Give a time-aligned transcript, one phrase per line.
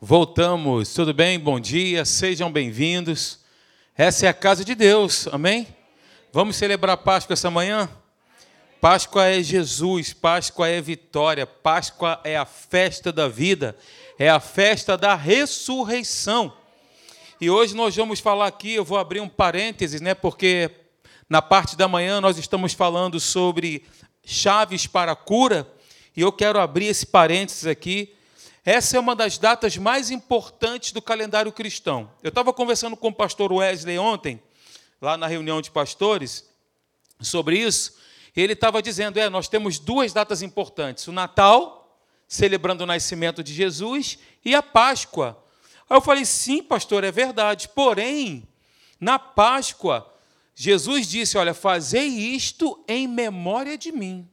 [0.00, 1.38] Voltamos, tudo bem?
[1.38, 3.38] Bom dia, sejam bem-vindos.
[3.96, 5.66] Essa é a casa de Deus, amém?
[6.30, 7.88] Vamos celebrar Páscoa essa manhã?
[8.82, 13.74] Páscoa é Jesus, Páscoa é vitória, Páscoa é a festa da vida,
[14.18, 16.54] é a festa da ressurreição.
[17.40, 20.12] E hoje nós vamos falar aqui, eu vou abrir um parênteses, né?
[20.12, 20.70] Porque
[21.30, 23.86] na parte da manhã nós estamos falando sobre
[24.22, 25.66] chaves para a cura,
[26.14, 28.12] e eu quero abrir esse parênteses aqui
[28.64, 32.10] essa é uma das datas mais importantes do calendário cristão.
[32.22, 34.42] Eu estava conversando com o pastor Wesley ontem,
[35.02, 36.48] lá na reunião de pastores,
[37.20, 37.94] sobre isso.
[38.34, 43.44] E ele estava dizendo: é, nós temos duas datas importantes: o Natal, celebrando o nascimento
[43.44, 45.44] de Jesus, e a Páscoa.
[45.88, 47.68] Aí eu falei: sim, pastor, é verdade.
[47.68, 48.48] Porém,
[48.98, 50.10] na Páscoa,
[50.54, 54.26] Jesus disse: olha, fazei isto em memória de mim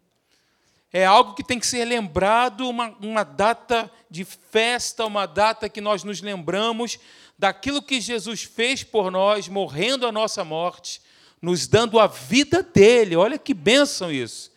[0.93, 5.79] é algo que tem que ser lembrado, uma, uma data de festa, uma data que
[5.79, 6.99] nós nos lembramos
[7.39, 11.01] daquilo que Jesus fez por nós, morrendo a nossa morte,
[11.41, 13.15] nos dando a vida dele.
[13.15, 14.51] Olha que bênção isso.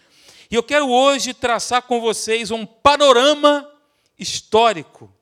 [0.51, 3.71] E eu quero hoje traçar com vocês um panorama
[4.19, 5.13] histórico.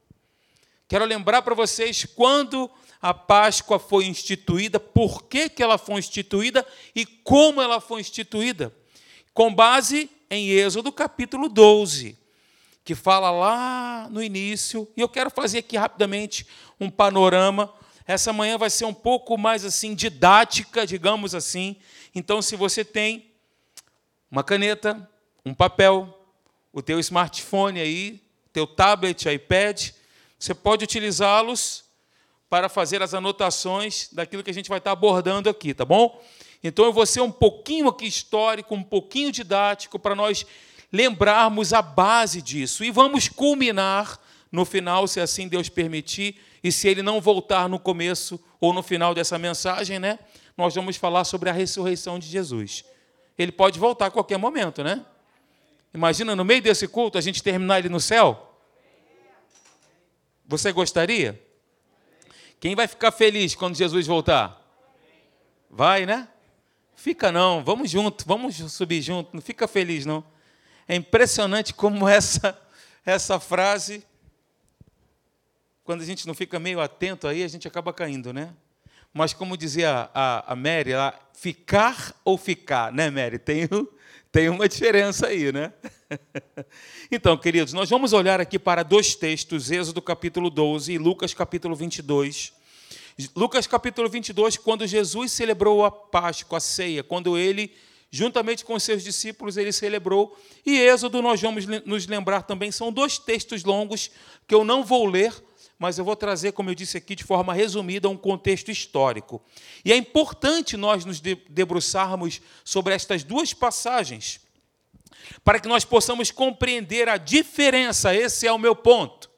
[0.89, 6.67] Quero lembrar para vocês quando a Páscoa foi instituída, por que, que ela foi instituída
[6.95, 8.75] e como ela foi instituída.
[9.35, 12.19] Com base em Êxodo capítulo 12,
[12.85, 16.47] que fala lá no início, e eu quero fazer aqui rapidamente
[16.79, 17.73] um panorama.
[18.07, 21.77] Essa manhã vai ser um pouco mais assim didática, digamos assim.
[22.15, 23.33] Então, se você tem
[24.31, 25.09] uma caneta,
[25.47, 26.27] um papel,
[26.71, 28.21] o teu smartphone aí,
[28.53, 29.93] teu tablet, iPad,
[30.39, 31.85] você pode utilizá-los
[32.51, 36.23] para fazer as anotações daquilo que a gente vai estar abordando aqui, tá bom?
[36.63, 40.47] Então eu vou ser um pouquinho aqui histórico, um pouquinho didático, para nós
[40.93, 42.85] lembrarmos a base disso.
[42.85, 44.19] E vamos culminar
[44.51, 48.83] no final, se assim Deus permitir, e se Ele não voltar no começo ou no
[48.83, 50.19] final dessa mensagem, né?
[50.57, 52.85] Nós vamos falar sobre a ressurreição de Jesus.
[53.37, 55.05] Ele pode voltar a qualquer momento, né?
[55.93, 58.57] Imagina no meio desse culto a gente terminar ele no céu.
[60.47, 61.43] Você gostaria?
[62.61, 64.61] Quem vai ficar feliz quando Jesus voltar?
[65.69, 66.29] Vai, né?
[67.03, 70.25] Fica não, vamos junto, vamos subir junto, não fica feliz não.
[70.87, 72.57] É impressionante como essa
[73.05, 74.07] essa frase
[75.83, 78.55] quando a gente não fica meio atento aí, a gente acaba caindo, né?
[79.13, 83.37] Mas como dizia a, a Mary, lá, ficar ou ficar, né, Mary?
[83.37, 83.69] Tem,
[84.31, 85.73] tem uma diferença aí, né?
[87.11, 91.75] Então, queridos, nós vamos olhar aqui para dois textos, Êxodo capítulo 12 e Lucas capítulo
[91.75, 92.55] 22.
[93.37, 97.75] Lucas capítulo 22, quando Jesus celebrou a Páscoa, a ceia, quando ele,
[98.11, 100.37] juntamente com seus discípulos, ele celebrou.
[100.65, 104.11] E Êxodo, nós vamos nos lembrar também, são dois textos longos
[104.47, 105.33] que eu não vou ler,
[105.79, 109.43] mas eu vou trazer, como eu disse aqui, de forma resumida, um contexto histórico.
[109.85, 114.41] E é importante nós nos debruçarmos sobre estas duas passagens,
[115.45, 119.32] para que nós possamos compreender a diferença, esse é o meu ponto,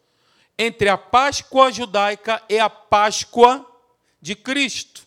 [0.59, 3.67] entre a Páscoa judaica e a Páscoa
[4.21, 5.07] de Cristo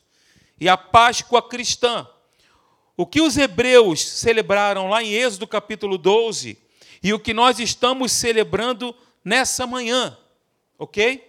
[0.59, 2.07] e a Páscoa cristã.
[2.95, 6.57] O que os hebreus celebraram lá em Êxodo capítulo 12
[7.01, 8.93] e o que nós estamos celebrando
[9.23, 10.17] nessa manhã,
[10.79, 11.23] ok?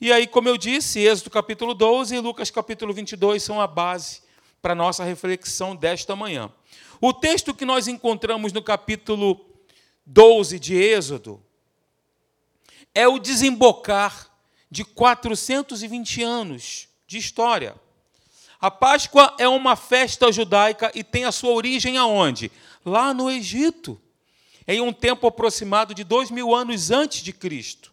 [0.00, 4.22] E aí, como eu disse, Êxodo capítulo 12 e Lucas capítulo 22 são a base
[4.60, 6.52] para a nossa reflexão desta manhã.
[7.00, 9.44] O texto que nós encontramos no capítulo
[10.04, 11.42] 12 de Êxodo
[12.96, 14.26] é o desembocar
[14.70, 17.76] de 420 anos de história.
[18.58, 22.50] A Páscoa é uma festa judaica e tem a sua origem aonde?
[22.82, 24.00] Lá no Egito,
[24.66, 27.92] em um tempo aproximado de dois mil anos antes de Cristo.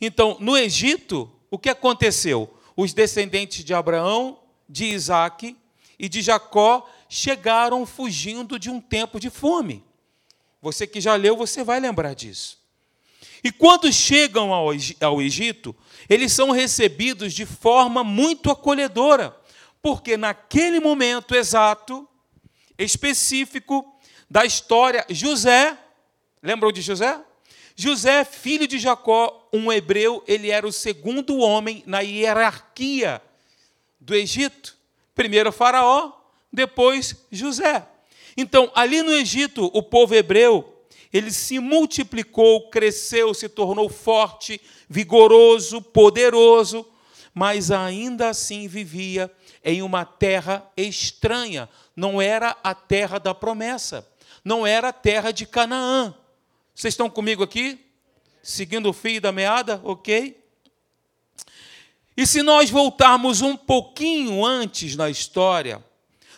[0.00, 2.58] Então, no Egito, o que aconteceu?
[2.74, 5.54] Os descendentes de Abraão, de Isaac
[5.98, 9.84] e de Jacó chegaram fugindo de um tempo de fome.
[10.62, 12.63] Você que já leu, você vai lembrar disso.
[13.44, 15.76] E quando chegam ao Egito,
[16.08, 19.36] eles são recebidos de forma muito acolhedora,
[19.82, 22.08] porque naquele momento exato,
[22.78, 23.84] específico
[24.30, 25.76] da história, José,
[26.42, 27.20] lembram de José?
[27.76, 33.20] José, filho de Jacó, um hebreu, ele era o segundo homem na hierarquia
[34.00, 34.74] do Egito.
[35.14, 36.12] Primeiro Faraó,
[36.50, 37.86] depois José.
[38.36, 40.73] Então, ali no Egito, o povo hebreu
[41.14, 46.84] ele se multiplicou, cresceu, se tornou forte, vigoroso, poderoso,
[47.32, 49.32] mas ainda assim vivia
[49.62, 51.68] em uma terra estranha.
[51.94, 54.04] Não era a terra da promessa,
[54.44, 56.12] não era a terra de Canaã.
[56.74, 57.78] Vocês estão comigo aqui?
[58.42, 59.80] Seguindo o fio da meada?
[59.84, 60.36] Ok?
[62.16, 65.84] E se nós voltarmos um pouquinho antes na história,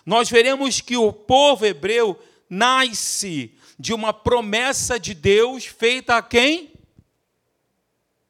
[0.04, 6.72] nós veremos que o povo hebreu nasce de uma promessa de Deus feita a quem?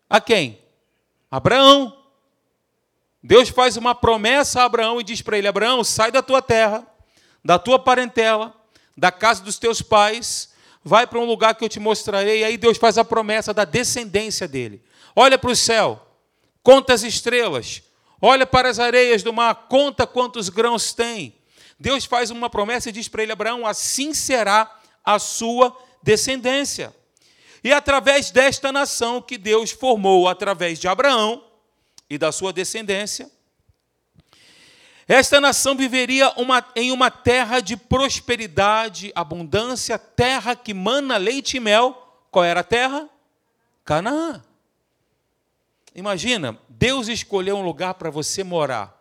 [0.08, 0.58] A quem?
[1.30, 1.96] Abraão.
[3.22, 6.86] Deus faz uma promessa a Abraão e diz para ele: Abraão, sai da tua terra,
[7.44, 8.54] da tua parentela,
[8.96, 10.52] da casa dos teus pais,
[10.82, 12.40] vai para um lugar que eu te mostrarei.
[12.40, 14.82] E aí Deus faz a promessa da descendência dele.
[15.14, 16.06] Olha para o céu,
[16.62, 17.82] conta as estrelas,
[18.20, 21.34] olha para as areias do mar, conta quantos grãos tem.
[21.78, 26.94] Deus faz uma promessa e diz para ele: Abraão, assim será a sua descendência.
[27.62, 31.44] E através desta nação que Deus formou através de Abraão
[32.10, 33.30] e da sua descendência,
[35.08, 41.60] esta nação viveria uma, em uma terra de prosperidade, abundância, terra que mana leite e
[41.60, 42.20] mel.
[42.28, 43.08] Qual era a terra?
[43.84, 44.42] Canaã.
[45.94, 49.00] Imagina, Deus escolheu um lugar para você morar.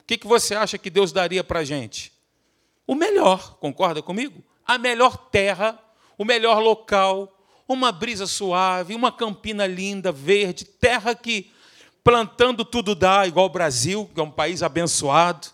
[0.00, 2.12] O que, que você acha que Deus daria para a gente?
[2.86, 4.42] O melhor, concorda comigo?
[4.66, 5.78] A melhor terra,
[6.18, 7.32] o melhor local,
[7.68, 11.50] uma brisa suave, uma campina linda, verde, terra que
[12.02, 15.48] plantando tudo dá, igual o Brasil, que é um país abençoado.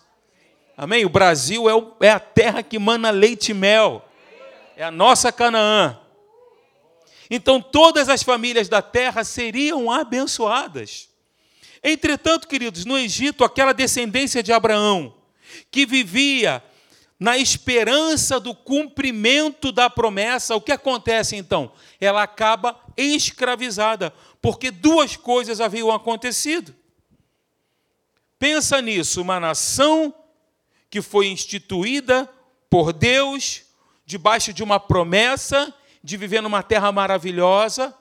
[0.77, 1.05] Amém?
[1.05, 4.07] O Brasil é, o, é a terra que mana leite e mel.
[4.75, 5.99] É a nossa Canaã.
[7.29, 11.09] Então todas as famílias da terra seriam abençoadas.
[11.83, 15.13] Entretanto, queridos, no Egito, aquela descendência de Abraão,
[15.69, 16.63] que vivia
[17.23, 21.71] na esperança do cumprimento da promessa, o que acontece então?
[21.97, 26.75] Ela acaba escravizada, porque duas coisas haviam acontecido.
[28.37, 30.13] Pensa nisso, uma nação
[30.89, 32.29] que foi instituída
[32.69, 33.63] por Deus,
[34.05, 35.73] debaixo de uma promessa
[36.03, 37.95] de viver numa terra maravilhosa,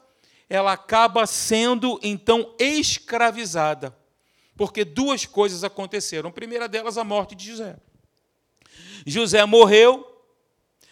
[0.50, 3.96] ela acaba sendo então escravizada.
[4.56, 6.30] Porque duas coisas aconteceram.
[6.30, 7.76] A primeira delas, a morte de José.
[9.06, 10.06] José morreu,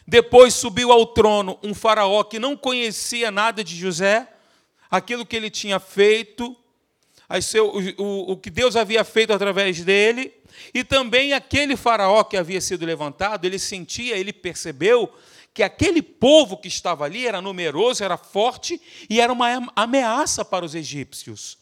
[0.07, 4.29] depois subiu ao trono um faraó que não conhecia nada de José,
[4.91, 6.57] aquilo que ele tinha feito,
[7.97, 10.35] o, que Deus havia feito através dele,
[10.75, 15.13] e também aquele faraó que havia sido levantado, ele sentia, ele percebeu
[15.55, 20.65] que aquele povo que estava ali era numeroso, era forte e era uma ameaça para
[20.65, 21.60] os egípcios.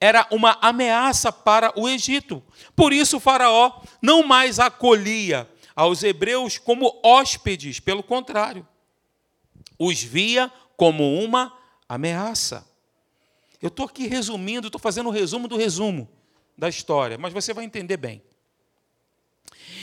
[0.00, 2.42] Era uma ameaça para o Egito.
[2.76, 8.66] Por isso o Faraó não mais acolhia aos hebreus como hóspedes, pelo contrário,
[9.78, 11.52] os via como uma
[11.88, 12.66] ameaça.
[13.60, 16.08] Eu estou aqui resumindo, estou fazendo um resumo do resumo
[16.56, 18.22] da história, mas você vai entender bem.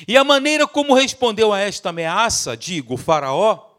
[0.07, 3.71] E a maneira como respondeu a esta ameaça, digo, o Faraó,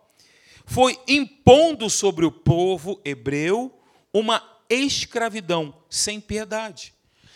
[0.65, 3.79] foi impondo sobre o povo hebreu
[4.13, 4.43] uma
[4.73, 6.95] escravidão sem piedade.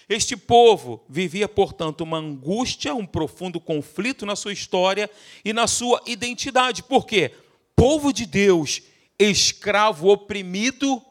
[0.08, 5.10] Este povo vivia, portanto, uma angústia, um profundo conflito na sua história
[5.44, 6.82] e na sua identidade.
[6.82, 7.32] Por quê?
[7.74, 8.82] Povo de Deus,
[9.18, 11.02] escravo oprimido,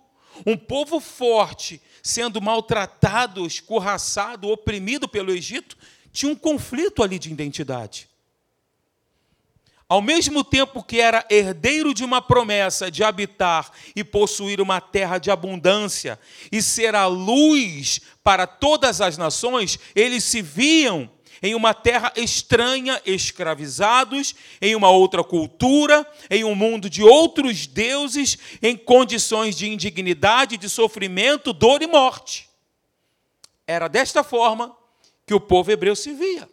[0.45, 5.77] um povo forte, sendo maltratado, escorraçado, oprimido pelo Egito,
[6.11, 8.07] tinha um conflito ali de identidade.
[9.87, 15.19] Ao mesmo tempo que era herdeiro de uma promessa de habitar e possuir uma terra
[15.19, 16.19] de abundância
[16.51, 21.09] e ser a luz para todas as nações, eles se viam
[21.41, 28.39] em uma terra estranha, escravizados, em uma outra cultura, em um mundo de outros deuses,
[28.63, 32.49] em condições de indignidade, de sofrimento, dor e morte.
[33.67, 34.75] Era desta forma
[35.27, 36.49] que o povo hebreu se via.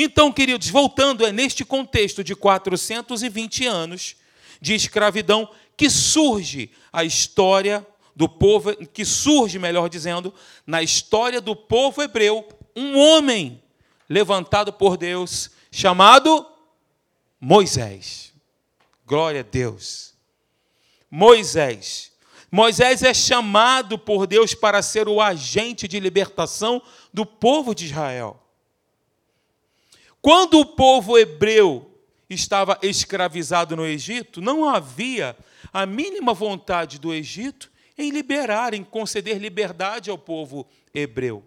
[0.00, 4.14] Então, queridos, voltando, é neste contexto de 420 anos
[4.60, 10.32] de escravidão que surge a história do povo, que surge, melhor dizendo,
[10.64, 13.60] na história do povo hebreu, um homem
[14.08, 16.46] levantado por Deus, chamado
[17.40, 18.32] Moisés.
[19.04, 20.14] Glória a Deus.
[21.10, 22.12] Moisés.
[22.52, 26.80] Moisés é chamado por Deus para ser o agente de libertação
[27.12, 28.47] do povo de Israel.
[30.20, 31.88] Quando o povo hebreu
[32.28, 35.36] estava escravizado no Egito, não havia
[35.72, 41.42] a mínima vontade do Egito em liberar, em conceder liberdade ao povo hebreu.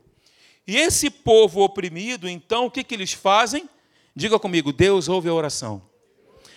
[0.66, 3.70] E esse povo oprimido, então, o que, que eles fazem?
[4.16, 5.82] Diga comigo: Deus ouve a oração.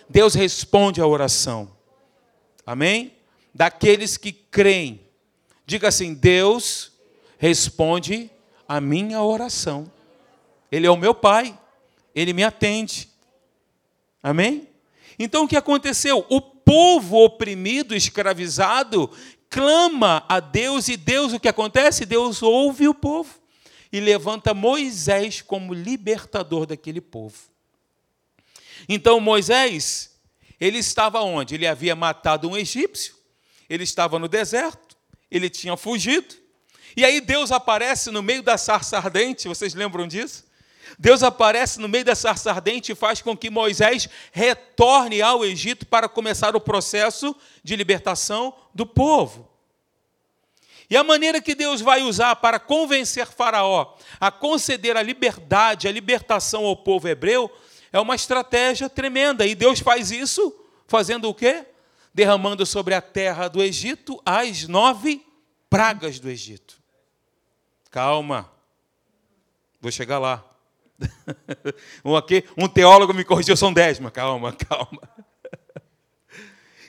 [0.09, 1.75] Deus responde a oração.
[2.67, 3.15] Amém?
[3.55, 5.01] Daqueles que creem.
[5.67, 6.93] Diga assim: Deus
[7.39, 8.31] responde
[8.69, 9.91] a minha oração.
[10.71, 11.59] Ele é o meu Pai
[12.15, 13.09] ele me atende.
[14.23, 14.69] Amém?
[15.19, 16.25] Então o que aconteceu?
[16.29, 19.11] O povo oprimido, escravizado,
[19.51, 22.07] clama a Deus e Deus o que acontece?
[22.07, 23.43] Deus ouve o povo.
[23.95, 27.37] e levanta Moisés como libertador daquele povo.
[28.89, 30.19] Então Moisés,
[30.61, 31.55] ele estava onde?
[31.55, 33.15] Ele havia matado um egípcio,
[33.71, 34.97] ele estava no deserto,
[35.31, 36.35] ele tinha fugido,
[36.97, 40.45] e aí Deus aparece no meio da sarça ardente, vocês lembram disso?
[40.99, 45.87] Deus aparece no meio da sarça ardente e faz com que Moisés retorne ao Egito
[45.87, 49.49] para começar o processo de libertação do povo.
[50.89, 55.93] E a maneira que Deus vai usar para convencer Faraó a conceder a liberdade, a
[55.93, 57.51] libertação ao povo hebreu,
[57.93, 59.47] é uma estratégia tremenda.
[59.47, 60.55] E Deus faz isso
[60.87, 61.67] fazendo o quê?
[62.13, 65.25] Derramando sobre a terra do Egito as nove
[65.71, 66.81] pragas do Egito.
[67.91, 68.51] Calma,
[69.81, 70.54] vou chegar lá.
[72.05, 75.01] um, aqui, um teólogo me corrigiu, são dez, mas calma, calma.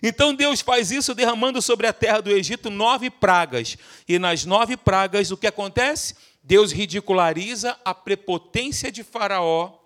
[0.01, 3.77] Então Deus faz isso derramando sobre a terra do Egito nove pragas.
[4.07, 6.15] E nas nove pragas, o que acontece?
[6.43, 9.79] Deus ridiculariza a prepotência de Faraó,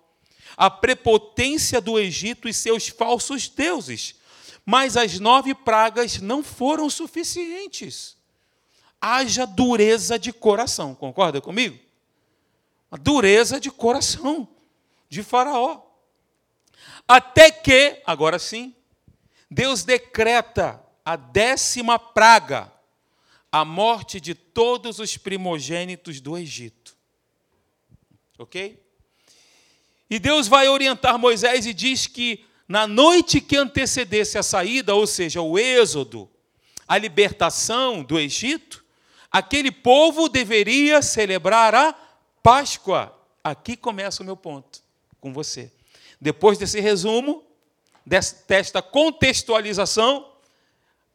[0.56, 4.14] a prepotência do Egito e seus falsos deuses.
[4.66, 8.16] Mas as nove pragas não foram suficientes.
[9.00, 11.78] Haja dureza de coração, concorda comigo?
[12.90, 14.48] A dureza de coração
[15.08, 15.82] de Faraó.
[17.06, 18.74] Até que, agora sim,
[19.50, 22.72] Deus decreta a décima praga,
[23.50, 26.96] a morte de todos os primogênitos do Egito.
[28.38, 28.80] Ok?
[30.08, 35.06] E Deus vai orientar Moisés e diz que na noite que antecedesse a saída, ou
[35.06, 36.30] seja, o êxodo,
[36.86, 38.84] a libertação do Egito,
[39.30, 41.94] aquele povo deveria celebrar a
[42.42, 44.82] Páscoa, aqui começa o meu ponto
[45.20, 45.70] com você.
[46.20, 47.44] Depois desse resumo,
[48.04, 50.30] desta contextualização,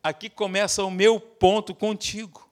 [0.03, 2.47] aqui começa o meu ponto contigo.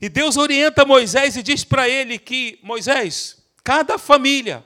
[0.00, 4.64] E Deus orienta Moisés e diz para ele que, Moisés, cada família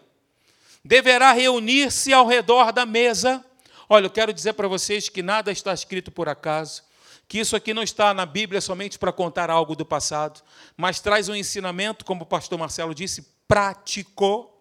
[0.84, 3.44] deverá reunir-se ao redor da mesa.
[3.88, 6.82] Olha, eu quero dizer para vocês que nada está escrito por acaso
[7.28, 10.42] que isso aqui não está na Bíblia somente para contar algo do passado,
[10.76, 14.52] mas traz um ensinamento, como o pastor Marcelo disse, prático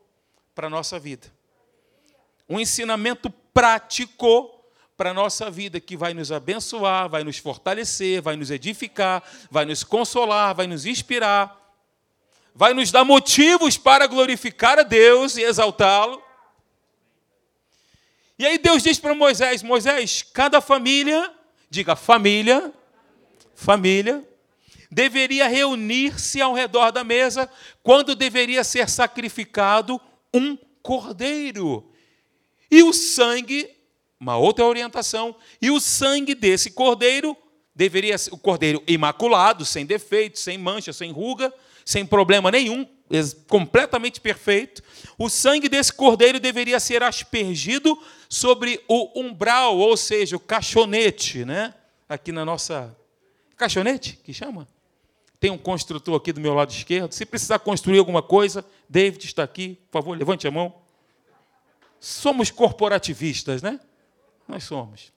[0.54, 1.32] para a nossa vida.
[2.50, 4.52] Um ensinamento prático
[4.98, 9.66] para a nossa vida, que vai nos abençoar, vai nos fortalecer, vai nos edificar, vai
[9.66, 11.62] nos consolar, vai nos inspirar,
[12.54, 16.24] vai nos dar motivos para glorificar a Deus e exaltá-lo.
[18.40, 21.35] E aí Deus diz para Moisés: Moisés, cada família
[21.70, 22.74] diga família,
[23.54, 24.24] família,
[24.92, 27.50] deveria reunir-se ao redor da mesa
[27.84, 30.00] quando deveria ser sacrificado
[30.34, 31.92] um cordeiro.
[32.70, 33.70] E o sangue,
[34.20, 37.36] uma outra orientação, e o sangue desse cordeiro
[37.76, 41.54] deveria ser o cordeiro imaculado, sem defeito, sem mancha, sem ruga,
[41.84, 42.88] sem problema nenhum,
[43.48, 44.82] completamente perfeito.
[45.18, 47.98] O sangue desse cordeiro deveria ser aspergido
[48.28, 51.74] sobre o umbral, ou seja, o caixonete, né?
[52.10, 52.96] Aqui na nossa.
[53.56, 54.68] Caixonete, que chama?
[55.40, 57.14] Tem um construtor aqui do meu lado esquerdo.
[57.14, 59.80] Se precisar construir alguma coisa, David está aqui.
[59.90, 60.74] Por favor, levante a mão.
[62.00, 63.80] Somos corporativistas, né?
[64.48, 65.14] Nós somos.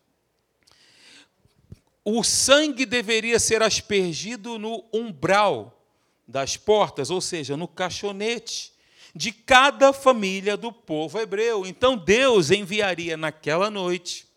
[2.05, 5.78] O sangue deveria ser aspergido no umbral
[6.29, 8.73] das portas, ou seja, no caixonete
[9.15, 11.67] de cada família do povo hebreu.
[11.67, 14.29] Então Deus enviaria naquela noite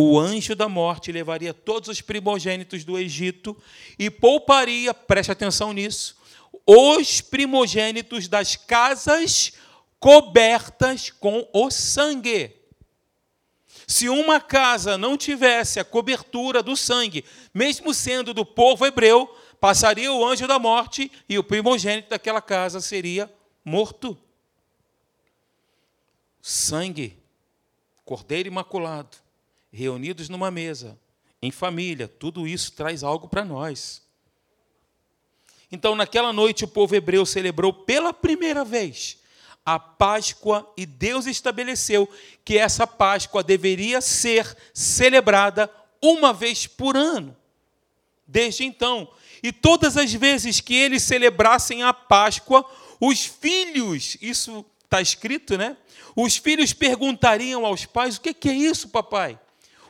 [0.00, 3.56] o anjo da morte levaria todos os primogênitos do Egito
[3.98, 6.16] e pouparia, preste atenção nisso,
[6.64, 9.54] os primogênitos das casas
[9.98, 12.54] cobertas com o sangue.
[13.88, 19.28] Se uma casa não tivesse a cobertura do sangue, mesmo sendo do povo hebreu,
[19.60, 23.32] passaria o anjo da morte e o primogênito daquela casa seria
[23.64, 24.16] morto.
[26.40, 27.18] Sangue,
[28.04, 29.16] cordeiro imaculado,
[29.72, 30.98] reunidos numa mesa,
[31.42, 34.02] em família, tudo isso traz algo para nós.
[35.70, 39.18] Então, naquela noite, o povo hebreu celebrou pela primeira vez
[39.68, 42.08] a Páscoa e Deus estabeleceu
[42.42, 47.36] que essa Páscoa deveria ser celebrada uma vez por ano.
[48.26, 49.06] Desde então,
[49.42, 52.64] e todas as vezes que eles celebrassem a Páscoa,
[53.00, 55.76] os filhos, isso está escrito, né?
[56.16, 59.38] Os filhos perguntariam aos pais: o que é isso, papai?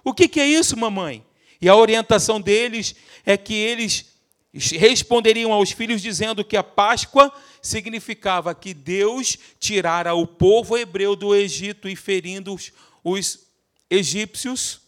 [0.04, 1.24] O que é isso, mamãe?
[1.60, 4.06] E a orientação deles é que eles
[4.52, 11.34] responderiam aos filhos dizendo que a Páscoa significava que Deus tirara o povo hebreu do
[11.34, 12.56] Egito e ferindo
[13.04, 13.46] os
[13.90, 14.80] egípcios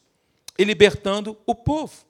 [0.59, 2.10] e libertando o povo.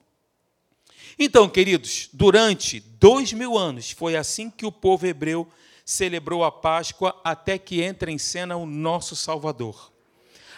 [1.17, 5.47] Então, queridos, durante dois mil anos foi assim que o povo hebreu
[5.85, 9.91] celebrou a Páscoa até que entre em cena o nosso Salvador.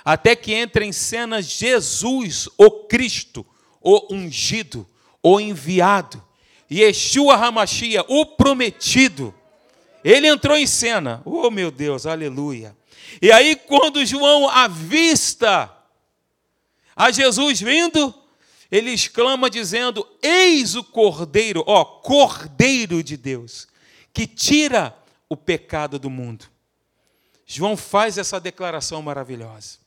[0.06, 3.46] Até que entre em cena Jesus, o Cristo,
[3.82, 4.88] o ungido,
[5.22, 6.22] o enviado,
[6.72, 9.34] Yeshua Hamashia, o prometido.
[10.04, 11.22] Ele entrou em cena.
[11.24, 12.76] Oh, meu Deus, aleluia.
[13.22, 15.72] E aí, quando João avista
[16.96, 18.14] a Jesus vindo,
[18.74, 23.68] ele exclama dizendo: Eis o Cordeiro, ó, Cordeiro de Deus,
[24.12, 24.98] que tira
[25.30, 26.46] o pecado do mundo.
[27.46, 29.78] João faz essa declaração maravilhosa.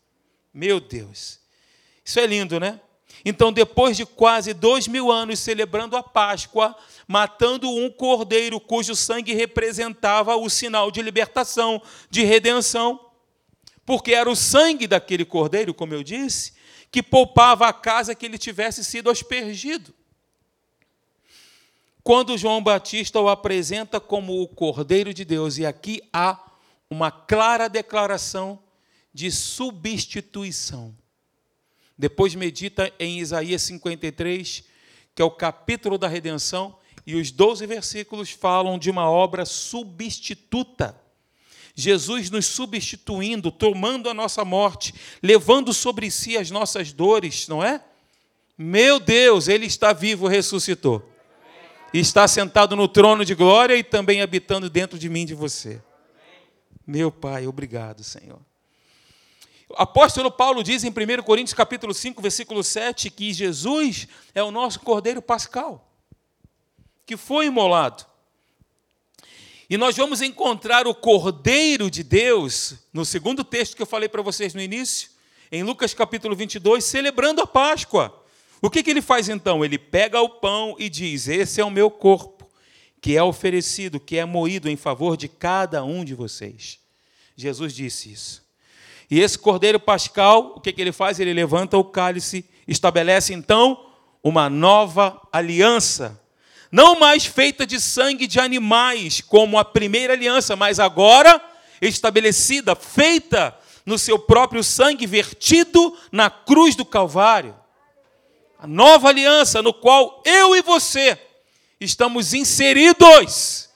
[0.55, 1.41] Meu Deus,
[2.05, 2.81] isso é lindo, né?
[3.25, 6.77] Então, depois de quase dois mil anos celebrando a Páscoa,
[7.09, 13.01] matando um cordeiro cujo sangue representava o sinal de libertação, de redenção,
[13.85, 16.56] porque era o sangue daquele cordeiro, como eu disse,
[16.91, 19.95] que poupava a casa que ele tivesse sido aspergido
[22.07, 26.41] quando João Batista o apresenta como o Cordeiro de Deus, e aqui há
[26.89, 28.61] uma clara declaração
[29.13, 30.97] de substituição.
[31.99, 34.63] Depois medita em Isaías 53,
[35.17, 40.97] que é o capítulo da redenção, e os 12 versículos falam de uma obra substituta.
[41.77, 44.93] Jesus nos substituindo, tomando a nossa morte,
[45.23, 47.81] levando sobre si as nossas dores, não é?
[48.59, 51.15] Meu Deus, ele está vivo, ressuscitou
[51.99, 55.83] está sentado no trono de glória e também habitando dentro de mim de você.
[56.87, 58.41] Meu Pai, obrigado, Senhor.
[59.69, 64.51] O apóstolo Paulo diz em 1 Coríntios capítulo 5, versículo 7, que Jesus é o
[64.51, 65.91] nosso Cordeiro Pascal,
[67.05, 68.07] que foi imolado.
[69.69, 74.23] E nós vamos encontrar o Cordeiro de Deus, no segundo texto que eu falei para
[74.23, 75.11] vocês no início,
[75.51, 78.25] em Lucas capítulo 22, celebrando a Páscoa.
[78.63, 79.65] O que, que ele faz então?
[79.65, 82.49] Ele pega o pão e diz: Esse é o meu corpo,
[83.01, 86.79] que é oferecido, que é moído em favor de cada um de vocês.
[87.37, 88.47] Jesus disse isso.
[89.11, 91.19] E esse cordeiro pascal, o que, que ele faz?
[91.19, 93.91] Ele levanta o cálice, estabelece então
[94.23, 96.21] uma nova aliança.
[96.71, 101.41] Não mais feita de sangue de animais, como a primeira aliança, mas agora
[101.81, 107.55] estabelecida, feita no seu próprio sangue vertido na cruz do Calvário
[108.59, 111.19] a nova aliança no qual eu e você
[111.81, 113.69] estamos inseridos.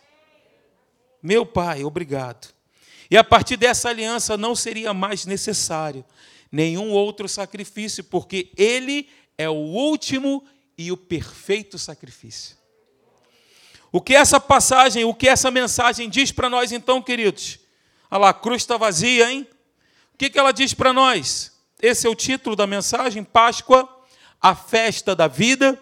[1.22, 2.48] Meu Pai, obrigado.
[3.10, 6.04] E a partir dessa aliança não seria mais necessário
[6.50, 10.44] nenhum outro sacrifício, porque Ele é o último
[10.78, 12.56] e o perfeito sacrifício.
[13.92, 17.58] O que essa passagem, o que essa mensagem diz para nós então, queridos?
[18.10, 19.46] Olha lá, a cruz está vazia, hein?
[20.14, 21.52] O que, que ela diz para nós?
[21.80, 23.88] Esse é o título da mensagem, Páscoa
[24.40, 25.78] a festa da vida.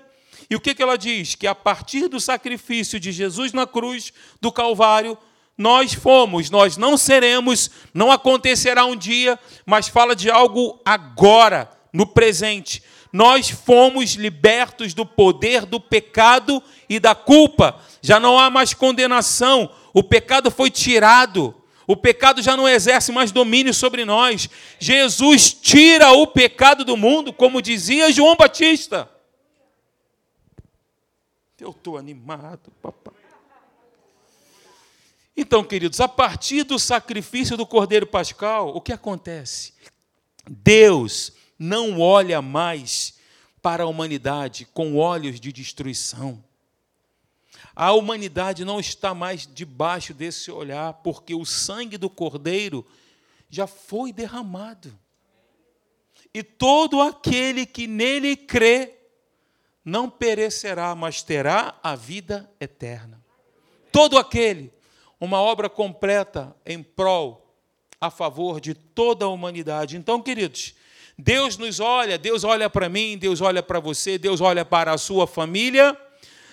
[0.50, 1.34] E o que, que ela diz?
[1.34, 5.16] Que a partir do sacrifício de Jesus na cruz do Calvário,
[5.56, 12.06] nós fomos, nós não seremos, não acontecerá um dia, mas fala de algo agora, no
[12.06, 12.82] presente.
[13.12, 17.80] Nós fomos libertos do poder do pecado e da culpa.
[18.02, 21.54] Já não há mais condenação, o pecado foi tirado.
[21.86, 24.48] O pecado já não exerce mais domínio sobre nós.
[24.78, 29.10] Jesus tira o pecado do mundo, como dizia João Batista.
[31.58, 33.14] Eu estou animado, papai.
[35.34, 39.72] Então, queridos, a partir do sacrifício do Cordeiro Pascal, o que acontece?
[40.46, 43.18] Deus não olha mais
[43.60, 46.42] para a humanidade com olhos de destruição.
[47.74, 52.86] A humanidade não está mais debaixo desse olhar, porque o sangue do Cordeiro
[53.48, 54.98] já foi derramado.
[56.32, 58.94] E todo aquele que nele crê
[59.84, 63.24] não perecerá, mas terá a vida eterna.
[63.90, 64.72] Todo aquele,
[65.18, 67.56] uma obra completa em prol,
[68.00, 69.96] a favor de toda a humanidade.
[69.96, 70.74] Então, queridos,
[71.18, 74.98] Deus nos olha, Deus olha para mim, Deus olha para você, Deus olha para a
[74.98, 75.98] sua família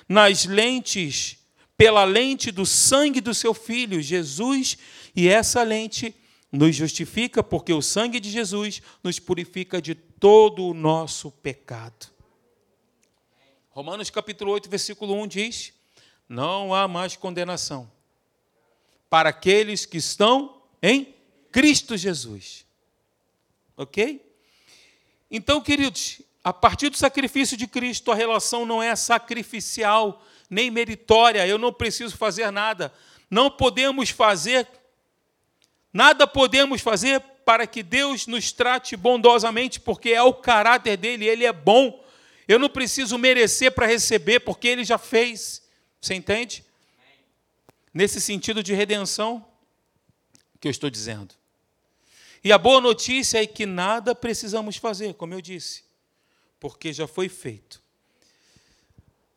[0.10, 1.38] nas lentes,
[1.78, 4.78] pela lente do sangue do seu filho, Jesus,
[5.16, 6.16] e essa lente
[6.52, 12.08] nos justifica, porque o sangue de Jesus nos purifica de todo o nosso pecado.
[13.70, 15.74] Romanos capítulo 8, versículo 1 diz:
[16.28, 17.92] Não há mais condenação
[19.10, 21.14] para aqueles que estão em
[21.52, 22.66] Cristo Jesus.
[23.78, 24.26] Ok?
[25.30, 31.46] Então, queridos, a partir do sacrifício de Cristo, a relação não é sacrificial, nem meritória,
[31.48, 32.94] eu não preciso fazer nada.
[33.30, 34.68] Não podemos fazer,
[35.92, 41.46] nada podemos fazer para que Deus nos trate bondosamente, porque é o caráter dele, ele
[41.46, 42.04] é bom.
[42.48, 45.64] Eu não preciso merecer para receber, porque ele já fez.
[46.00, 46.64] Você entende?
[47.94, 49.46] Nesse sentido de redenção
[50.60, 51.34] que eu estou dizendo.
[52.46, 55.84] E a boa notícia é que nada precisamos fazer, como eu disse,
[56.60, 57.82] porque já foi feito.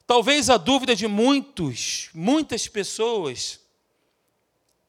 [0.06, 3.60] Talvez a dúvida de muitos, muitas pessoas,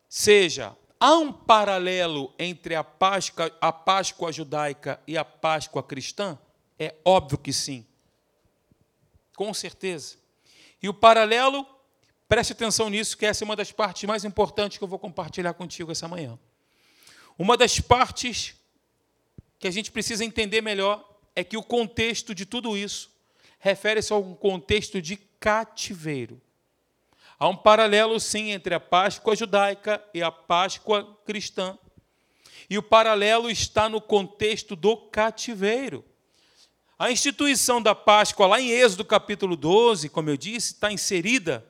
[0.09, 6.37] seja: há um paralelo entre a Páscoa, a Páscoa judaica e a Páscoa cristã?
[6.77, 7.85] É óbvio que sim.
[9.33, 10.17] Com certeza.
[10.83, 11.65] E o paralelo,
[12.27, 15.53] preste atenção nisso, que essa é uma das partes mais importantes que eu vou compartilhar
[15.53, 16.37] contigo essa manhã.
[17.39, 18.53] Uma das partes
[19.57, 23.09] que a gente precisa entender melhor é que o contexto de tudo isso
[23.59, 26.41] refere-se a um contexto de cativeiro.
[27.39, 31.79] Há um paralelo, sim, entre a Páscoa judaica e a Páscoa cristã.
[32.69, 36.03] E o paralelo está no contexto do cativeiro.
[36.97, 41.65] A instituição da Páscoa, lá em Êxodo capítulo 12, como eu disse, está inserida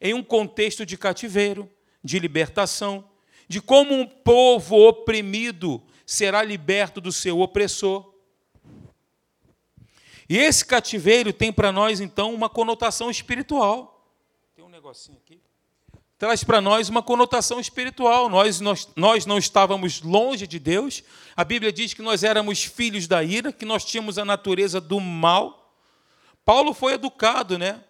[0.00, 1.68] em um contexto de cativeiro,
[2.04, 3.04] de libertação,
[3.48, 8.14] de como um povo oprimido será liberto do seu opressor.
[10.28, 14.06] E esse cativeiro tem para nós, então, uma conotação espiritual.
[14.54, 15.40] Tem um negocinho aqui.
[16.18, 18.28] Traz para nós uma conotação espiritual.
[18.28, 21.02] Nós, nós, nós não estávamos longe de Deus.
[21.34, 25.00] A Bíblia diz que nós éramos filhos da ira, que nós tínhamos a natureza do
[25.00, 25.72] mal.
[26.44, 27.82] Paulo foi educado, né?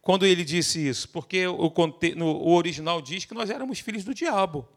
[0.00, 4.68] Quando ele disse isso, porque o, o original diz que nós éramos filhos do diabo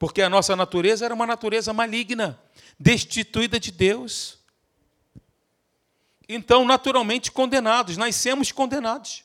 [0.00, 2.42] porque a nossa natureza era uma natureza maligna,
[2.78, 4.38] destituída de Deus.
[6.26, 9.22] Então, naturalmente condenados, nascemos condenados.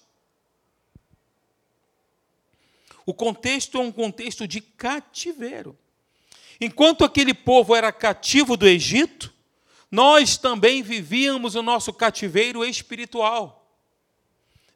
[3.05, 5.79] O contexto é um contexto de cativeiro.
[6.59, 9.33] Enquanto aquele povo era cativo do Egito,
[9.89, 13.65] nós também vivíamos o nosso cativeiro espiritual,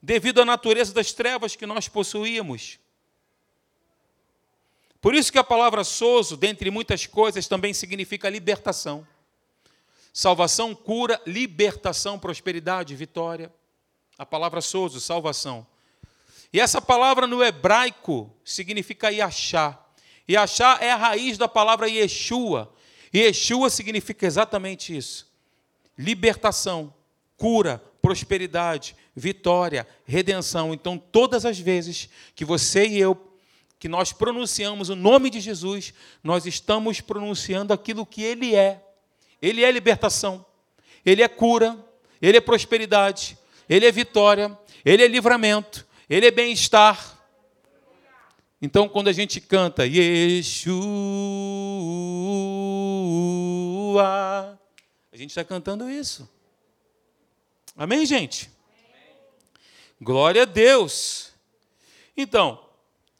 [0.02, 2.80] devido à natureza das trevas que nós possuíamos.
[5.02, 9.08] Por isso que a palavra sozo, dentre muitas coisas, também significa libertação.
[10.12, 13.54] Salvação, cura, libertação, prosperidade, vitória.
[14.18, 15.66] A palavra sozo, salvação.
[16.52, 19.80] E essa palavra no hebraico significa Yachá.
[20.30, 22.74] Yachá é a raiz da palavra Yeshua.
[23.16, 25.32] Yeshua significa exatamente isso:
[25.98, 26.94] libertação,
[27.38, 30.74] cura, prosperidade, vitória, redenção.
[30.74, 33.29] Então, todas as vezes que você e eu
[33.80, 38.84] que nós pronunciamos o nome de Jesus, nós estamos pronunciando aquilo que Ele é.
[39.42, 40.46] Ele é libertação,
[41.06, 41.80] Ele é cura,
[42.22, 43.38] Ele é prosperidade,
[43.70, 47.18] Ele é vitória, Ele é livramento, Ele é bem-estar.
[48.62, 50.80] Então, quando a gente canta Yeshua,
[55.10, 56.30] a gente está cantando isso.
[57.78, 58.52] Amém, gente?
[60.02, 61.32] Glória a Deus.
[62.18, 62.69] Então,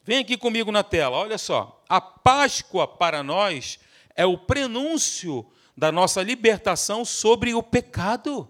[0.02, 1.82] Vem aqui comigo na tela, olha só.
[1.88, 3.78] A Páscoa para nós
[4.16, 8.48] é o prenúncio da nossa libertação sobre o pecado,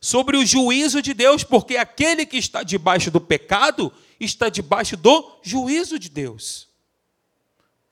[0.00, 5.38] sobre o juízo de Deus, porque aquele que está debaixo do pecado está debaixo do
[5.42, 6.68] juízo de Deus.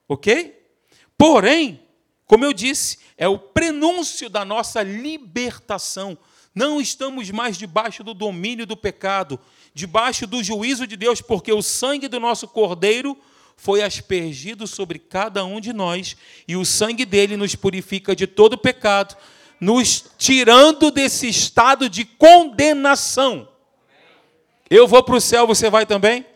[0.09, 0.59] Ok?
[1.17, 1.83] Porém,
[2.27, 6.17] como eu disse, é o prenúncio da nossa libertação.
[6.55, 9.41] Não estamos mais debaixo do domínio do pecado,
[9.79, 13.17] debaixo do juízo de Deus, porque o sangue do nosso Cordeiro
[13.57, 16.17] foi aspergido sobre cada um de nós,
[16.49, 19.17] e o sangue dele nos purifica de todo pecado,
[19.61, 23.49] nos tirando desse estado de condenação.
[24.69, 26.27] Eu vou para o céu, você vai também?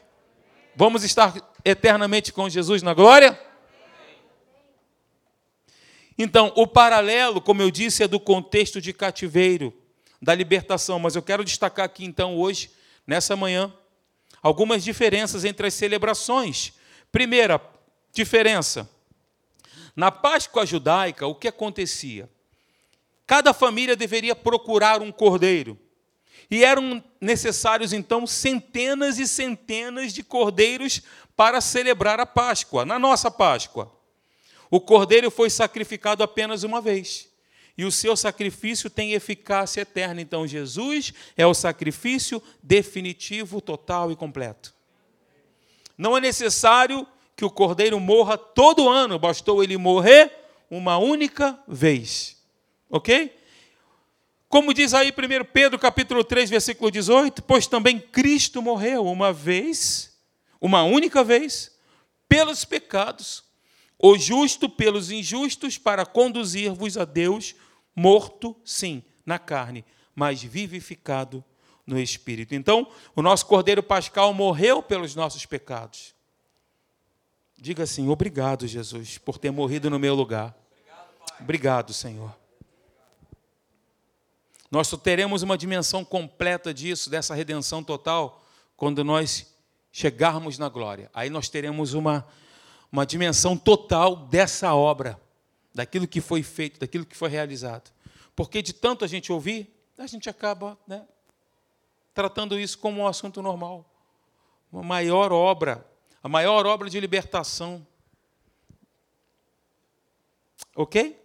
[0.77, 3.37] Vamos estar eternamente com Jesus na glória?
[6.17, 9.75] Então, o paralelo, como eu disse, é do contexto de cativeiro,
[10.21, 12.71] da libertação, mas eu quero destacar aqui então hoje
[13.07, 13.73] nessa manhã
[14.43, 16.73] algumas diferenças entre as celebrações.
[17.11, 17.61] Primeira
[18.13, 18.89] diferença:
[19.95, 22.29] na Páscoa judaica, o que acontecia?
[23.27, 25.79] Cada família deveria procurar um cordeiro.
[26.51, 31.01] E eram necessários, então, centenas e centenas de cordeiros
[31.35, 32.85] para celebrar a Páscoa.
[32.85, 33.91] Na nossa Páscoa,
[34.71, 37.32] o cordeiro foi sacrificado apenas uma vez
[37.77, 40.21] e o seu sacrifício tem eficácia eterna.
[40.21, 44.75] Então, Jesus é o sacrifício definitivo, total e completo.
[45.97, 47.07] Não é necessário
[47.37, 50.33] que o cordeiro morra todo ano, bastou ele morrer
[50.71, 52.37] uma única vez.
[52.89, 53.37] Ok?
[54.49, 60.15] Como diz aí 1 Pedro capítulo 3, versículo 18, pois também Cristo morreu uma vez,
[60.61, 61.73] uma única vez,
[62.29, 63.43] pelos pecados,
[63.99, 67.55] o justo pelos injustos, para conduzir-vos a Deus,
[67.95, 71.45] morto, sim, na carne, mas vivificado
[71.87, 72.55] no Espírito.
[72.55, 76.15] Então, o nosso Cordeiro Pascal morreu pelos nossos pecados.
[77.57, 80.57] Diga assim: obrigado, Jesus, por ter morrido no meu lugar.
[81.41, 82.35] Obrigado, Senhor.
[84.71, 88.43] Nós só teremos uma dimensão completa disso, dessa redenção total,
[88.77, 89.55] quando nós
[89.93, 91.11] chegarmos na glória.
[91.13, 92.27] Aí nós teremos uma,
[92.91, 95.21] uma dimensão total dessa obra,
[95.75, 97.91] daquilo que foi feito, daquilo que foi realizado.
[98.35, 101.07] Porque de tanto a gente ouvir, a gente acaba né,
[102.15, 103.89] tratando isso como um assunto normal.
[104.71, 105.87] Uma maior obra,
[106.23, 107.87] a maior obra de libertação.
[110.75, 111.21] Ok?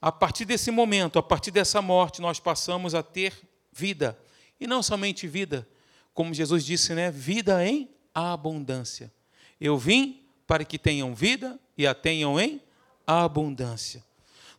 [0.00, 3.34] A partir desse momento, a partir dessa morte, nós passamos a ter
[3.72, 4.18] vida.
[4.60, 5.68] E não somente vida,
[6.12, 7.10] como Jesus disse, né?
[7.10, 9.12] Vida em abundância.
[9.60, 12.60] Eu vim para que tenham vida e a tenham em
[13.06, 14.02] abundância.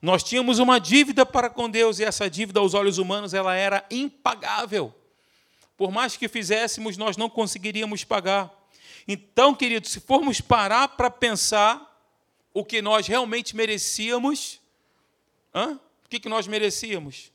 [0.01, 3.85] Nós tínhamos uma dívida para com Deus e essa dívida aos olhos humanos ela era
[3.91, 4.95] impagável.
[5.75, 8.49] Por mais que fizéssemos, nós não conseguiríamos pagar.
[9.05, 11.99] Então, queridos, se formos parar para pensar
[12.53, 14.59] o que nós realmente merecíamos,
[15.53, 15.79] Hã?
[16.05, 17.31] O que, que nós merecíamos?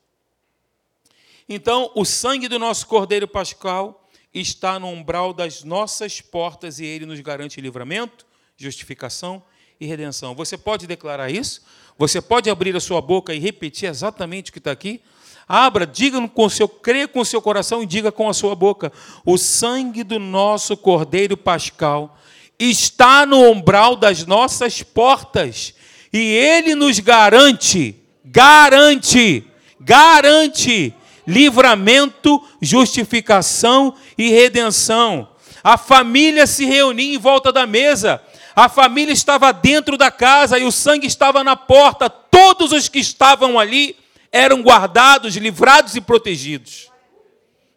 [1.47, 7.05] Então, o sangue do nosso Cordeiro Pascal está no umbral das nossas portas e ele
[7.05, 8.25] nos garante livramento,
[8.57, 9.43] justificação
[9.79, 10.35] e redenção.
[10.35, 11.61] Você pode declarar isso?
[11.97, 15.01] Você pode abrir a sua boca e repetir exatamente o que está aqui?
[15.47, 18.55] Abra, diga com o seu, creia com o seu coração e diga com a sua
[18.55, 18.91] boca.
[19.25, 22.17] O sangue do nosso Cordeiro Pascal
[22.57, 25.73] está no umbral das nossas portas
[26.11, 29.43] e ele nos garante garante,
[29.79, 30.93] garante
[31.27, 35.29] livramento, justificação e redenção.
[35.63, 38.21] A família se reunia em volta da mesa,
[38.55, 42.09] a família estava dentro da casa e o sangue estava na porta.
[42.09, 43.97] Todos os que estavam ali
[44.31, 46.89] eram guardados, livrados e protegidos.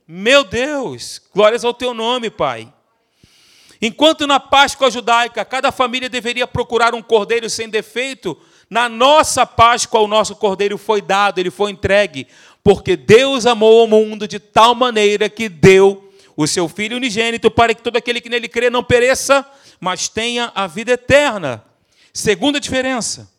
[0.07, 2.73] Meu Deus, glórias ao teu nome, Pai.
[3.83, 8.37] Enquanto na Páscoa judaica cada família deveria procurar um cordeiro sem defeito,
[8.71, 12.27] na nossa Páscoa, o nosso cordeiro foi dado, ele foi entregue,
[12.63, 17.75] porque Deus amou o mundo de tal maneira que deu o seu Filho unigênito para
[17.75, 19.45] que todo aquele que nele crê não pereça,
[19.81, 21.65] mas tenha a vida eterna.
[22.13, 23.31] Segunda diferença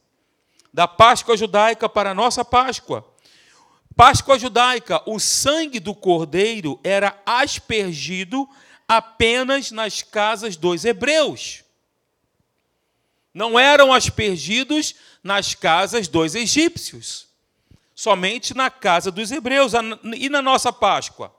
[0.74, 3.06] da Páscoa judaica para a nossa Páscoa.
[3.96, 8.48] Páscoa judaica, o sangue do cordeiro era aspergido
[8.88, 11.64] apenas nas casas dos hebreus.
[13.34, 17.28] Não eram aspergidos nas casas dos egípcios,
[17.94, 19.74] somente na casa dos hebreus.
[20.16, 21.36] E na nossa Páscoa?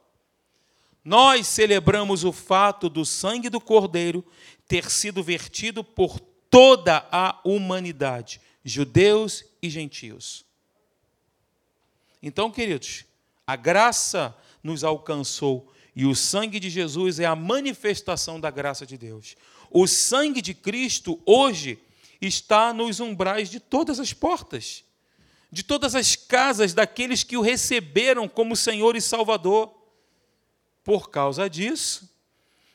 [1.04, 4.24] Nós celebramos o fato do sangue do Cordeiro
[4.68, 10.44] ter sido vertido por toda a humanidade, judeus e gentios.
[12.22, 13.04] Então, queridos,
[13.46, 18.96] a graça nos alcançou e o sangue de Jesus é a manifestação da graça de
[18.96, 19.36] Deus.
[19.70, 21.78] O sangue de Cristo hoje
[22.20, 24.84] está nos umbrais de todas as portas,
[25.50, 29.79] de todas as casas daqueles que o receberam como Senhor e Salvador.
[30.90, 32.12] Por causa disso,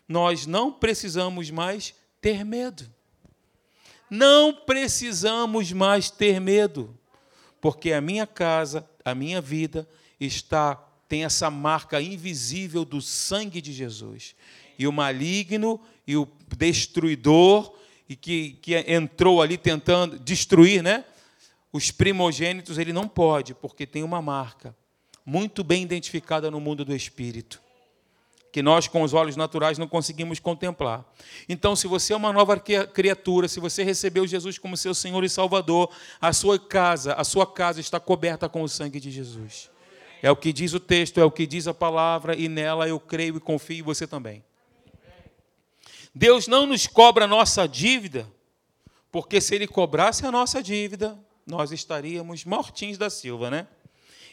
[0.08, 2.89] nós não precisamos mais ter medo.
[4.10, 6.97] Não precisamos mais ter medo,
[7.60, 9.86] porque a minha casa, a minha vida
[10.17, 14.34] está tem essa marca invisível do sangue de Jesus.
[14.80, 16.25] E o maligno e o
[16.58, 17.75] destruidor
[18.08, 21.04] e que, que entrou ali tentando destruir né,
[21.69, 24.73] os primogênitos, ele não pode, porque tem uma marca
[25.25, 27.64] muito bem identificada no mundo do espírito,
[28.56, 31.04] que nós, com os olhos naturais, não conseguimos contemplar.
[31.50, 35.30] Então, se você é uma nova criatura, se você recebeu Jesus como seu Senhor e
[35.30, 35.91] Salvador,
[36.22, 39.70] a sua casa, a sua casa está coberta com o sangue de Jesus.
[40.24, 42.98] É o que diz o texto, é o que diz a palavra, e nela eu
[42.98, 44.41] creio e confio, e você também.
[46.13, 48.26] Deus não nos cobra a nossa dívida,
[49.12, 53.68] porque se Ele cobrasse a nossa dívida, nós estaríamos mortinhos da Silva, né?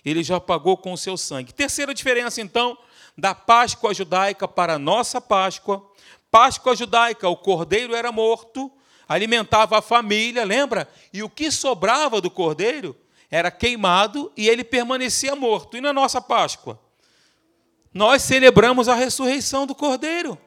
[0.04, 1.52] Ele já pagou com o seu sangue.
[1.52, 2.78] Terceira diferença, então,
[3.16, 5.86] da Páscoa judaica para a nossa Páscoa.
[6.30, 8.70] Páscoa judaica, o cordeiro era morto,
[9.08, 10.88] alimentava a família, lembra?
[11.12, 12.96] E o que sobrava do cordeiro
[13.30, 15.76] era queimado e ele permanecia morto.
[15.76, 16.80] E na nossa Páscoa?
[17.92, 20.38] Nós celebramos a ressurreição do cordeiro.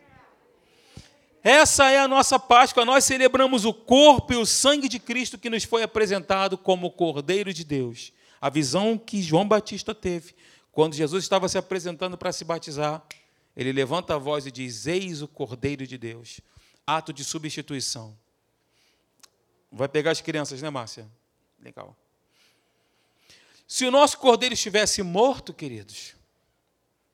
[1.43, 2.83] Essa é a nossa Páscoa.
[2.83, 7.53] Nós celebramos o corpo e o sangue de Cristo que nos foi apresentado como Cordeiro
[7.53, 8.11] de Deus.
[8.41, 10.33] A visão que João Batista teve
[10.75, 13.01] quando Jesus estava se apresentando para se batizar,
[13.55, 16.41] ele levanta a voz e diz: Eis o Cordeiro de Deus.
[16.85, 18.15] Ato de substituição.
[19.71, 21.07] Vai pegar as crianças, né, Márcia?
[21.61, 21.95] Legal.
[23.65, 26.13] Se o nosso cordeiro estivesse morto, queridos,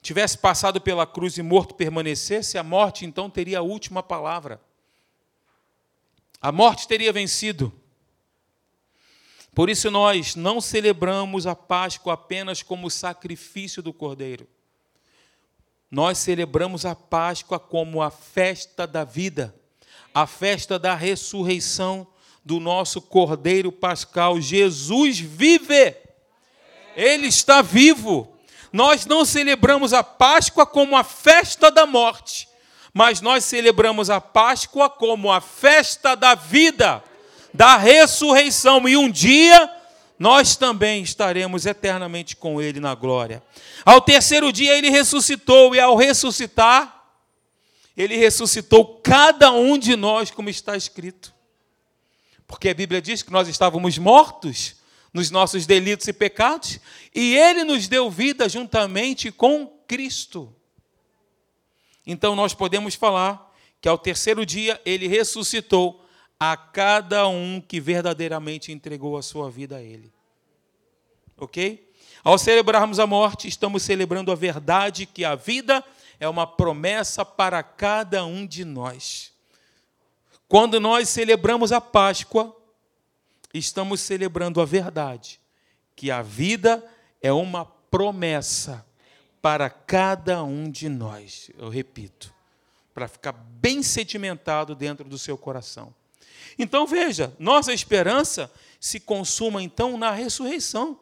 [0.01, 4.59] tivesse passado pela cruz e morto permanecesse, a morte então teria a última palavra.
[6.41, 7.71] A morte teria vencido.
[9.53, 14.47] Por isso nós não celebramos a Páscoa apenas como sacrifício do cordeiro.
[15.89, 19.53] Nós celebramos a Páscoa como a festa da vida,
[20.13, 22.07] a festa da ressurreição
[22.45, 24.39] do nosso Cordeiro Pascal.
[24.39, 25.95] Jesus vive.
[26.95, 28.37] Ele está vivo.
[28.71, 32.47] Nós não celebramos a Páscoa como a festa da morte,
[32.93, 37.03] mas nós celebramos a Páscoa como a festa da vida,
[37.53, 38.87] da ressurreição.
[38.87, 39.69] E um dia
[40.17, 43.41] nós também estaremos eternamente com Ele na glória.
[43.83, 47.03] Ao terceiro dia ele ressuscitou, e ao ressuscitar,
[47.97, 51.33] ele ressuscitou cada um de nós, como está escrito.
[52.45, 54.75] Porque a Bíblia diz que nós estávamos mortos
[55.13, 56.79] nos nossos delitos e pecados,
[57.13, 60.53] e ele nos deu vida juntamente com Cristo.
[62.05, 66.00] Então nós podemos falar que ao terceiro dia ele ressuscitou
[66.43, 70.11] a cada um que verdadeiramente entregou a sua vida a Ele.
[71.37, 71.87] Ok?
[72.23, 75.85] Ao celebrarmos a morte, estamos celebrando a verdade que a vida
[76.19, 79.31] é uma promessa para cada um de nós.
[80.47, 82.57] Quando nós celebramos a Páscoa,
[83.53, 85.39] estamos celebrando a verdade
[85.95, 86.83] que a vida
[87.21, 88.83] é uma promessa
[89.43, 91.51] para cada um de nós.
[91.55, 92.33] Eu repito,
[92.95, 95.93] para ficar bem sedimentado dentro do seu coração.
[96.57, 100.99] Então veja, nossa esperança se consuma então na ressurreição,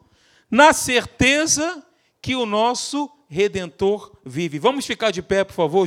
[0.50, 1.84] na certeza
[2.20, 4.58] que o nosso redentor vive.
[4.58, 5.78] Vamos ficar de pé, por favor?